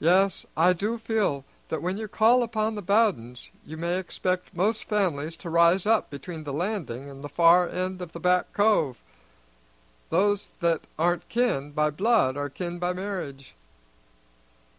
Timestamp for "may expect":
3.76-4.56